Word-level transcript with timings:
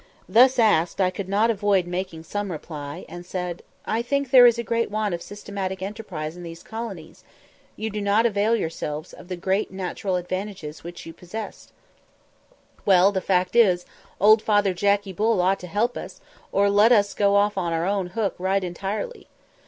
Thus 0.27 0.57
asked, 0.57 0.99
I 0.99 1.11
could 1.11 1.29
not 1.29 1.51
avoid 1.51 1.85
making 1.85 2.23
some 2.23 2.51
reply, 2.51 3.05
and 3.07 3.23
said, 3.23 3.61
"I 3.85 4.01
think 4.01 4.31
there 4.31 4.47
is 4.47 4.57
a 4.57 4.63
great 4.63 4.89
want 4.89 5.13
of 5.13 5.21
systematic 5.21 5.83
enterprise 5.83 6.35
in 6.35 6.41
these 6.41 6.63
colonies; 6.63 7.23
you 7.75 7.91
do 7.91 8.01
not 8.01 8.25
avail 8.25 8.55
yourselves 8.55 9.13
of 9.13 9.27
the 9.27 9.35
great 9.37 9.69
natural 9.69 10.15
advantages 10.15 10.83
which 10.83 11.05
you 11.05 11.13
possess." 11.13 11.71
"Well, 12.83 13.11
the 13.11 13.21
fact 13.21 13.55
is, 13.55 13.85
old 14.19 14.41
father 14.41 14.73
Jackey 14.73 15.13
Bull 15.13 15.39
ought 15.39 15.59
to 15.59 15.67
help 15.67 15.95
us, 15.95 16.19
or 16.51 16.67
let 16.71 16.91
us 16.91 17.13
go 17.13 17.35
off 17.35 17.55
on 17.55 17.71
our 17.71 17.85
own 17.85 18.07
hook 18.07 18.33
right 18.39 18.63
entirely." 18.63 19.27